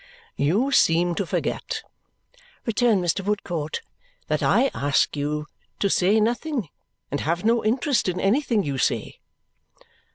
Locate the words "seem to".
0.71-1.27